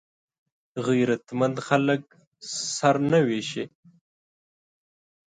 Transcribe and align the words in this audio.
غیرتمند 0.85 1.55
خلک 1.67 2.01
سره 2.77 2.99
نه 3.11 3.19
وېشي 3.27 3.63